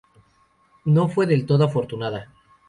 No 0.85 1.09
fue 1.09 1.27
del 1.27 1.45
todo 1.45 1.63
afortunada. 1.65 2.33